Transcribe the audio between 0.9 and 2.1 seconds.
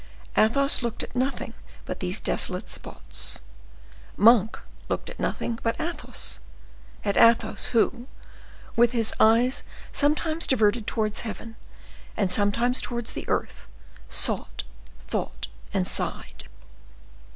at nothing but